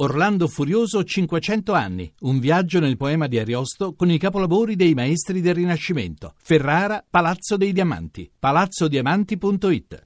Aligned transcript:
Orlando 0.00 0.46
Furioso 0.46 1.02
500 1.02 1.72
anni, 1.72 2.12
un 2.20 2.38
viaggio 2.38 2.78
nel 2.78 2.96
poema 2.96 3.26
di 3.26 3.36
Ariosto 3.36 3.94
con 3.94 4.08
i 4.12 4.16
capolavori 4.16 4.76
dei 4.76 4.94
maestri 4.94 5.40
del 5.40 5.56
Rinascimento. 5.56 6.34
Ferrara, 6.40 7.04
Palazzo 7.08 7.56
dei 7.56 7.72
Diamanti, 7.72 8.30
palazzodiamanti.it. 8.38 10.02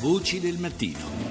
Voci 0.00 0.40
del 0.40 0.56
mattino. 0.56 1.21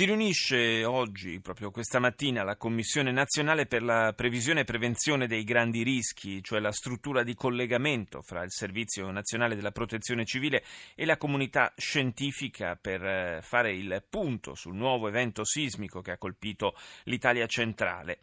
Si 0.00 0.06
riunisce 0.06 0.82
oggi, 0.86 1.40
proprio 1.40 1.70
questa 1.70 1.98
mattina, 1.98 2.42
la 2.42 2.56
Commissione 2.56 3.12
nazionale 3.12 3.66
per 3.66 3.82
la 3.82 4.14
previsione 4.16 4.60
e 4.60 4.64
prevenzione 4.64 5.26
dei 5.26 5.44
grandi 5.44 5.82
rischi, 5.82 6.42
cioè 6.42 6.58
la 6.58 6.72
struttura 6.72 7.22
di 7.22 7.34
collegamento 7.34 8.22
fra 8.22 8.42
il 8.42 8.50
Servizio 8.50 9.10
nazionale 9.10 9.56
della 9.56 9.72
protezione 9.72 10.24
civile 10.24 10.64
e 10.94 11.04
la 11.04 11.18
comunità 11.18 11.74
scientifica 11.76 12.78
per 12.80 13.04
eh, 13.04 13.40
fare 13.42 13.74
il 13.74 14.02
punto 14.08 14.54
sul 14.54 14.74
nuovo 14.74 15.06
evento 15.06 15.44
sismico 15.44 16.00
che 16.00 16.12
ha 16.12 16.16
colpito 16.16 16.74
l'Italia 17.02 17.44
centrale. 17.44 18.20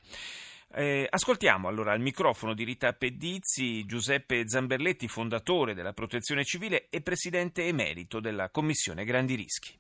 Eh, 0.73 1.05
ascoltiamo 1.07 1.67
allora 1.67 1.91
al 1.91 2.01
microfono 2.01 2.55
di 2.55 2.63
Rita 2.63 2.93
Pedizzi 2.93 3.85
Giuseppe 3.85 4.49
Zamberletti, 4.49 5.07
fondatore 5.07 5.75
della 5.75 5.93
Protezione 5.93 6.43
Civile 6.43 6.87
e 6.89 7.01
presidente 7.01 7.67
emerito 7.67 8.19
della 8.19 8.49
Commissione 8.49 9.05
Grandi 9.05 9.35
Rischi 9.35 9.77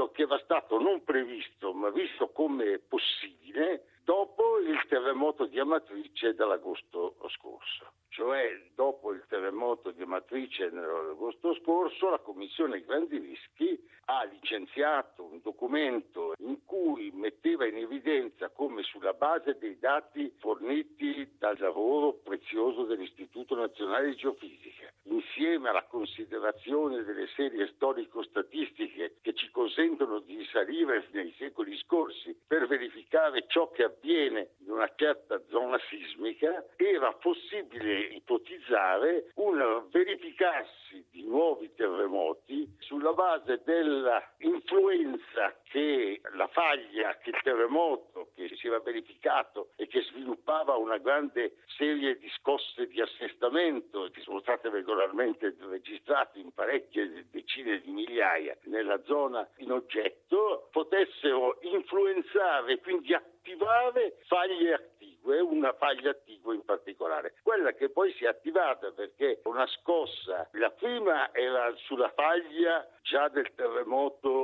quello 0.00 0.10
che 0.12 0.22
era 0.22 0.38
stato 0.38 0.78
non 0.78 1.04
previsto 1.04 1.74
ma 1.74 1.90
visto 1.90 2.28
come 2.30 2.78
possibile 2.78 3.84
dopo 4.02 4.58
il 4.58 4.82
terremoto 4.88 5.44
di 5.44 5.58
Amatrice 5.58 6.34
dell'agosto 6.34 7.16
scorso. 7.28 7.92
Cioè 8.08 8.70
dopo 8.74 9.12
il 9.12 9.24
terremoto 9.28 9.90
di 9.90 10.02
Amatrice 10.02 10.70
nell'agosto 10.70 11.54
scorso 11.54 12.08
la 12.08 12.18
Commissione 12.18 12.82
Grandi 12.82 13.18
Rischi 13.18 13.78
ha 14.06 14.24
licenziato 14.24 15.24
un 15.24 15.40
documento 15.42 16.32
in 16.38 16.64
cui 16.64 17.10
metteva 17.12 17.66
in 17.66 17.76
evidenza 17.76 18.48
come 18.48 18.82
sulla 18.82 19.12
base 19.12 19.58
dei 19.58 19.78
dati 19.78 20.32
forniti 20.38 21.36
dal 21.38 21.58
lavoro 21.58 22.14
prezioso 22.14 22.84
dell'Istituto 22.84 23.54
Nazionale 23.54 24.08
di 24.08 24.16
Geofisica, 24.16 24.79
insieme 25.20 25.68
alla 25.68 25.84
considerazione 25.84 27.02
delle 27.04 27.28
serie 27.36 27.68
storico-statistiche 27.74 29.16
che 29.20 29.34
ci 29.34 29.50
consentono 29.50 30.20
di 30.20 30.36
risalire 30.36 31.06
nei 31.12 31.34
secoli 31.38 31.76
scorsi 31.78 32.34
per 32.46 32.66
verificare 32.66 33.44
ciò 33.46 33.70
che 33.70 33.84
avviene 33.84 34.52
in 34.60 34.70
una 34.70 34.90
certa 34.96 35.40
zona 35.48 35.78
sismica, 35.88 36.64
era 36.76 37.12
possibile 37.12 38.00
ipotizzare 38.14 39.30
un 39.34 39.86
verificarsi 39.90 41.04
di 41.10 41.24
nuovi 41.24 41.72
terremoti 41.74 42.76
sulla 42.78 43.12
base 43.12 43.60
dell'influenza 43.64 45.54
che 45.64 46.20
la 46.34 46.48
faglia, 46.48 47.16
che 47.18 47.30
il 47.30 47.40
terremoto 47.42 48.19
che 48.48 48.56
si 48.56 48.66
era 48.66 48.80
verificato 48.80 49.70
e 49.76 49.86
che 49.86 50.02
sviluppava 50.02 50.76
una 50.76 50.98
grande 50.98 51.56
serie 51.76 52.18
di 52.18 52.28
scosse 52.36 52.86
di 52.86 53.00
assestamento 53.00 54.08
che 54.12 54.20
sono 54.20 54.40
state 54.40 54.68
regolarmente 54.70 55.54
registrate 55.68 56.38
in 56.38 56.52
parecchie 56.52 57.26
decine 57.30 57.80
di 57.80 57.90
migliaia 57.90 58.56
nella 58.64 59.02
zona 59.04 59.46
in 59.58 59.72
oggetto, 59.72 60.68
potessero 60.70 61.58
influenzare 61.62 62.78
quindi 62.80 63.14
attivare 63.14 64.18
faglie 64.26 64.74
attive, 64.74 65.40
una 65.40 65.72
faglia 65.72 66.10
attiva 66.10 66.54
in 66.54 66.64
particolare, 66.64 67.34
quella 67.42 67.72
che 67.72 67.90
poi 67.90 68.12
si 68.14 68.24
è 68.24 68.28
attivata 68.28 68.90
perché 68.92 69.40
una 69.44 69.66
scossa, 69.66 70.48
la 70.52 70.70
prima 70.70 71.32
era 71.34 71.72
sulla 71.76 72.10
faglia 72.10 72.86
già 73.02 73.28
del 73.28 73.52
terremoto 73.54 74.39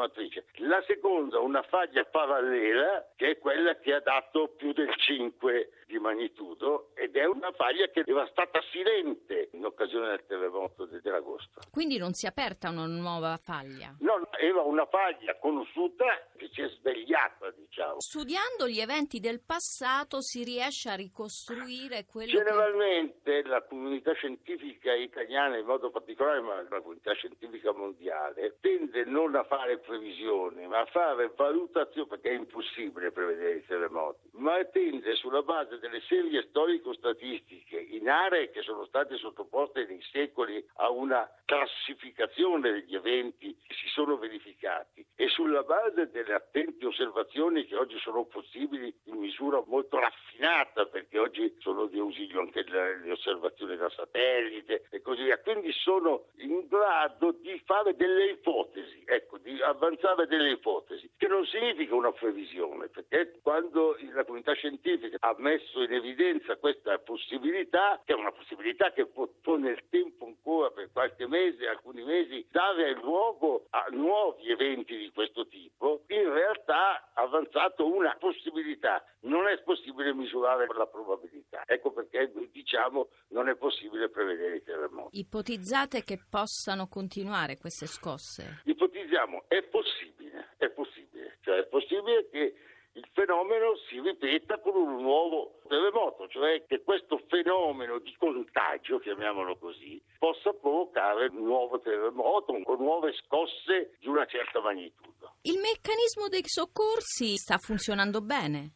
di 0.00 0.20
Amatrice, 0.20 0.46
la 0.56 0.82
seconda 0.86 1.38
una 1.40 1.62
faglia 1.62 2.04
parallela 2.04 3.06
che 3.16 3.32
è 3.32 3.38
quella 3.38 3.76
che 3.76 3.92
ha 3.92 4.00
dato 4.00 4.48
più 4.56 4.72
del 4.72 4.94
5 4.96 5.70
di 5.86 5.98
magnitudo 5.98 6.90
ed 6.94 7.16
è 7.16 7.26
una 7.26 7.52
faglia 7.52 7.86
che 7.88 8.04
era 8.06 8.26
stata 8.30 8.60
silente 8.70 9.50
in 9.52 9.64
occasione 9.64 10.08
del 10.08 10.24
terremoto 10.26 10.86
dell'agosto. 10.86 11.60
Quindi 11.70 11.98
non 11.98 12.12
si 12.12 12.26
è 12.26 12.28
aperta 12.28 12.70
una 12.70 12.86
nuova 12.86 13.38
faglia? 13.42 13.94
No, 14.00 14.28
era 14.38 14.62
una 14.62 14.86
faglia 14.86 15.36
conosciuta 15.38 16.04
si 16.52 16.62
è 16.62 16.68
svegliata, 16.68 17.50
diciamo. 17.50 18.00
Studiando 18.00 18.68
gli 18.68 18.80
eventi 18.80 19.20
del 19.20 19.40
passato 19.40 20.20
si 20.20 20.44
riesce 20.44 20.90
a 20.90 20.94
ricostruire 20.94 22.04
quello 22.04 22.30
Generalmente 22.30 23.42
che... 23.42 23.48
la 23.48 23.62
comunità 23.62 24.12
scientifica 24.12 24.94
italiana 24.94 25.56
in 25.56 25.66
modo 25.66 25.90
particolare, 25.90 26.40
ma 26.40 26.62
la 26.62 26.80
comunità 26.80 27.12
scientifica 27.14 27.72
mondiale, 27.72 28.56
tende 28.60 29.04
non 29.04 29.34
a 29.34 29.44
fare 29.44 29.78
previsioni, 29.78 30.66
ma 30.66 30.80
a 30.80 30.86
fare 30.86 31.32
valutazioni, 31.34 32.08
perché 32.08 32.30
è 32.30 32.34
impossibile 32.34 33.12
prevedere 33.12 33.56
i 33.56 33.66
terremoti, 33.66 34.30
ma 34.32 34.62
tende 34.64 35.14
sulla 35.14 35.42
base 35.42 35.78
delle 35.78 36.00
serie 36.08 36.42
storico-statistiche 36.48 37.78
in 37.78 38.08
aree 38.08 38.50
che 38.50 38.62
sono 38.62 38.84
state 38.86 39.16
sottoposte 39.16 39.86
nei 39.86 40.02
secoli 40.10 40.64
a 40.76 40.90
una 40.90 41.28
classificazione 41.44 42.70
degli 42.72 42.94
eventi 42.94 43.56
che 43.66 43.74
si 43.74 43.88
sono 43.88 44.16
verificati 44.16 45.04
e 45.16 45.28
sulla 45.28 45.62
base 45.62 46.10
delle 46.10 46.34
attente 46.40 46.86
osservazioni 46.86 47.64
che 47.66 47.76
oggi 47.76 47.98
sono 47.98 48.24
possibili 48.24 48.92
in 49.04 49.18
misura 49.18 49.62
molto 49.66 49.98
raffinata 49.98 50.86
perché 50.86 51.18
oggi 51.18 51.54
sono 51.58 51.86
di 51.86 51.98
ausilio 51.98 52.40
anche 52.40 52.64
le 52.64 53.10
osservazioni 53.10 53.76
da 53.76 53.88
satellite 53.90 54.86
e 54.90 55.00
così 55.00 55.22
via, 55.22 55.38
quindi 55.38 55.72
sono 55.72 56.24
in 56.38 56.66
grado 56.66 57.32
di 57.32 57.60
fare 57.64 57.94
delle 57.94 58.30
ipotesi, 58.32 59.02
ecco, 59.06 59.38
di 59.38 59.60
avanzare 59.62 60.26
delle 60.26 60.50
ipotesi, 60.50 60.99
non 61.30 61.46
significa 61.46 61.94
una 61.94 62.10
previsione, 62.10 62.88
perché 62.88 63.38
quando 63.40 63.96
la 64.12 64.24
comunità 64.24 64.52
scientifica 64.54 65.16
ha 65.20 65.34
messo 65.38 65.80
in 65.80 65.92
evidenza 65.92 66.56
questa 66.56 66.98
possibilità, 66.98 68.02
che 68.04 68.12
è 68.12 68.16
una 68.16 68.32
possibilità 68.32 68.92
che 68.92 69.06
può, 69.06 69.28
può 69.40 69.56
nel 69.56 69.80
tempo 69.88 70.26
ancora 70.26 70.70
per 70.70 70.90
qualche 70.92 71.28
mese, 71.28 71.68
alcuni 71.68 72.02
mesi, 72.02 72.44
dare 72.50 72.94
luogo 72.94 73.66
a 73.70 73.86
nuovi 73.90 74.50
eventi 74.50 74.96
di 74.96 75.10
questo 75.14 75.46
tipo, 75.46 76.02
in 76.08 76.32
realtà 76.32 77.10
ha 77.14 77.22
avanzato 77.22 77.86
una 77.86 78.16
possibilità. 78.18 79.04
Non 79.20 79.46
è 79.46 79.60
possibile 79.62 80.12
misurare 80.12 80.66
la 80.66 80.86
probabilità. 80.86 81.62
Ecco 81.66 81.92
perché 81.92 82.32
diciamo 82.50 83.08
non 83.28 83.48
è 83.48 83.54
possibile 83.54 84.08
prevedere 84.08 84.56
i 84.56 84.62
terremoti. 84.62 85.18
Ipotizzate 85.18 86.02
che 86.02 86.18
possano 86.28 86.88
continuare 86.88 87.58
queste 87.58 87.86
scosse? 87.86 88.62
Ipotizziamo, 89.10 89.44
è 89.48 89.62
possibile, 89.62 90.54
è 90.56 90.68
possibile. 90.70 91.38
Cioè 91.42 91.58
è 91.58 91.66
possibile 91.66 92.28
che 92.30 92.54
il 92.92 93.08
fenomeno 93.12 93.76
si 93.88 94.00
ripeta 94.00 94.58
con 94.58 94.74
un 94.74 95.02
nuovo 95.02 95.58
terremoto, 95.68 96.28
cioè 96.28 96.64
che 96.66 96.82
questo 96.82 97.20
fenomeno 97.28 97.98
di 97.98 98.14
contagio, 98.16 98.98
chiamiamolo 98.98 99.56
così, 99.58 100.00
possa 100.18 100.52
provocare 100.52 101.26
un 101.26 101.44
nuovo 101.44 101.80
terremoto 101.80 102.52
o 102.52 102.76
nuove 102.76 103.12
scosse 103.24 103.96
di 103.98 104.06
una 104.06 104.26
certa 104.26 104.60
magnitudo. 104.60 105.34
Il 105.42 105.58
meccanismo 105.58 106.28
dei 106.28 106.42
soccorsi 106.44 107.36
sta 107.36 107.56
funzionando 107.58 108.20
bene? 108.20 108.70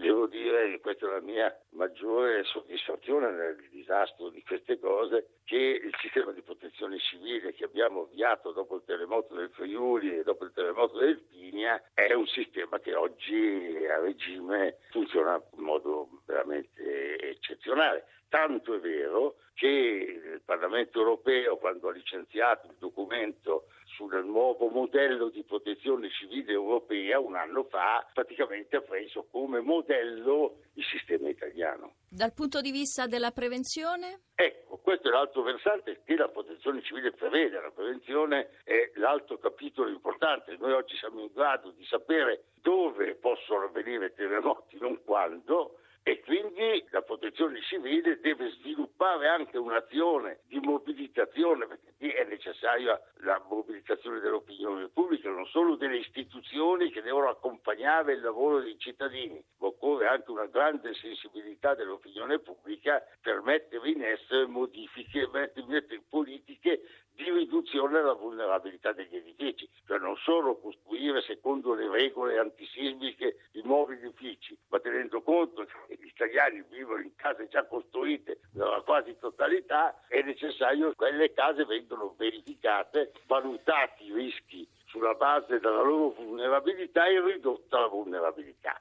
Che 0.75 0.81
questa 0.81 1.07
è 1.07 1.11
la 1.13 1.21
mia 1.21 1.57
maggiore 1.75 2.43
soddisfazione 2.43 3.31
nel 3.31 3.69
disastro 3.71 4.29
di 4.31 4.43
queste 4.43 4.81
cose 4.81 5.39
che 5.45 5.57
il 5.57 5.95
sistema 6.01 6.33
di 6.33 6.43
protezione 6.43 6.99
civile 6.99 7.53
che 7.53 7.63
abbiamo 7.63 8.01
avviato 8.01 8.51
dopo 8.51 8.75
il 8.75 8.83
terremoto 8.85 9.37
del 9.37 9.51
Friuli 9.51 10.19
e 10.19 10.25
dopo 10.25 10.43
il 10.43 10.51
terremoto 10.53 10.99
del 10.99 11.21
Pinia 11.31 11.81
è 11.95 12.13
un 12.15 12.27
sistema 12.27 12.81
che 12.81 12.93
oggi 12.93 13.87
a 13.89 14.01
regime 14.01 14.79
funziona 14.91 15.41
in 15.57 15.63
modo 15.63 16.09
veramente 16.27 17.21
eccezionale. 17.21 18.07
Tanto 18.29 18.75
è 18.75 18.81
vero 18.81 19.37
che 19.55 19.69
il 19.69 20.43
Parlamento 20.45 20.99
europeo, 20.99 21.57
quando 21.57 21.87
ha 21.87 21.93
licenziato 21.93 22.67
il 22.67 22.75
documento 22.81 23.67
sul 23.95 24.25
nuovo 24.25 24.69
modello 24.69 25.29
di 25.29 25.45
protezione 25.45 26.11
civile 26.11 26.53
europea 26.53 27.21
un 27.21 27.37
anno 27.37 27.65
fa, 27.65 28.07
praticamente 28.13 28.77
ha 28.77 28.81
preso 28.81 29.27
come 29.31 29.61
modello 29.61 30.59
il 30.75 30.85
sistema 30.85 31.29
italiano. 31.29 31.95
Dal 32.09 32.33
punto 32.33 32.61
di 32.61 32.71
vista 32.71 33.07
della 33.07 33.31
prevenzione? 33.31 34.23
Ecco, 34.35 34.79
questo 34.79 35.09
è 35.09 35.11
l'altro 35.13 35.43
versante 35.43 36.03
che 36.05 36.17
la 36.17 36.29
protezione 36.29 36.83
civile 36.83 37.13
prevede. 37.13 37.61
La 37.61 37.71
prevenzione 37.71 38.51
è 38.65 38.91
l'altro 38.95 39.39
capitolo 39.39 39.89
importante. 39.89 40.57
Noi 40.59 40.73
oggi 40.73 40.97
siamo 40.97 41.21
in 41.21 41.31
grado 41.33 41.71
di 41.71 41.85
sapere 41.85 42.47
dove 42.61 43.15
possono 43.15 43.65
avvenire 43.65 44.13
terremoti, 44.13 44.77
non 44.81 45.03
quando, 45.05 45.79
e 46.03 46.21
quindi 46.21 46.85
la 46.91 47.01
protezione 47.01 47.63
civile 47.63 48.21
deve 48.21 48.51
sviluppare 48.51 49.27
anche 49.29 49.57
un'azione 49.57 50.41
di 50.47 50.61
mobilitazione 50.61 51.67
perché 52.05 52.11
qui 52.11 52.11
è 52.11 52.25
necessaria 52.25 53.01
la 53.21 53.43
mobilitazione 53.49 54.21
dell'opinione 54.21 54.89
pubblica, 54.89 55.31
non 55.31 55.47
solo 55.47 55.77
delle 55.77 55.97
istituzioni 55.97 56.91
che 56.91 57.01
devono 57.01 57.31
accompagnare 57.31 58.13
il 58.13 58.21
lavoro 58.21 58.61
dei 58.61 58.79
cittadini, 58.79 59.43
occorre 59.85 60.07
anche 60.07 60.31
una 60.31 60.47
grande 60.47 60.95
sensibilità 60.95 61.75
dell'opinione 61.75 62.39
pubblica 62.39 63.05
per 63.21 63.43
mettere 63.43 63.91
in 63.91 64.03
essere 64.03 64.47
modifiche, 64.47 65.29
mettere 65.31 66.03
politiche 66.09 66.81
di 67.15 67.31
riduzione 67.31 67.93
della 67.93 68.15
vulnerabilità 68.15 68.93
degli 68.93 69.15
edifici, 69.15 69.69
cioè 69.87 69.99
non 69.99 70.17
solo 70.17 70.59
costruire 70.59 71.21
secondo 71.23 71.75
le 71.75 71.89
regole 71.89 72.39
antisismiche 72.39 73.37
i 73.53 73.61
nuovi 73.63 73.95
edifici, 73.95 74.59
ma 74.69 74.81
tenendo 74.81 75.23
conto 75.23 75.65
che 75.87 75.97
gli 76.01 76.07
italiani 76.07 76.65
vivono 76.71 77.03
in 77.03 77.15
case 77.15 77.47
già 77.49 77.65
costruite 77.67 78.41
nella 78.55 78.81
quasi 78.81 79.17
totalità, 79.19 80.03
è 80.09 80.23
necessario 80.23 80.89
che 80.89 80.97
quelle 80.97 81.33
case 81.33 81.65
vengano 81.67 82.15
verificate, 82.17 83.13
valutati 83.27 84.07
i 84.07 84.13
rischi 84.13 84.67
sulla 84.87 85.15
base 85.15 85.61
della 85.61 85.83
loro 85.83 86.11
vulnerabilità 86.11 87.07
e 87.07 87.21
ridotta 87.21 87.81
la 87.81 87.89
vulnerabilità. 87.89 88.81